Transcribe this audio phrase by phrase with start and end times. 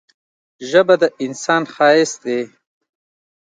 [0.69, 2.41] ژبه د انسان ښايست دی.